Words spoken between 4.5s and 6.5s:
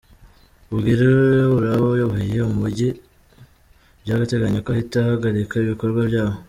ko ahita ahagarika ibikorwa byabo.